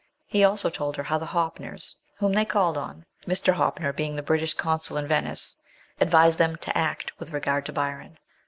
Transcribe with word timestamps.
He 0.25 0.43
also 0.43 0.71
told 0.71 0.97
her 0.97 1.03
how 1.03 1.19
the 1.19 1.27
Hoppners, 1.27 1.93
whom 2.17 2.33
they 2.33 2.43
called 2.43 2.75
on 2.75 3.05
(Mr. 3.27 3.53
Hoppner 3.53 3.93
being 3.93 4.15
the 4.15 4.23
British 4.23 4.55
Consul 4.55 4.97
in 4.97 5.07
Venice), 5.07 5.57
advised 5.99 6.39
them 6.39 6.55
to 6.55 6.75
act 6.75 7.11
with 7.19 7.33
regard 7.33 7.67
to 7.67 7.71
Byron. 7.71 8.17